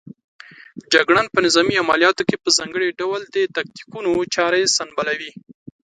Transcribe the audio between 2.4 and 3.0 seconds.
په ځانګړي